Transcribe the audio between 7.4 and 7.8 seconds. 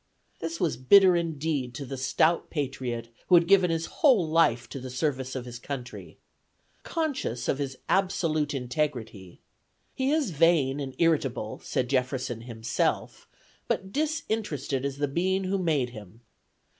of his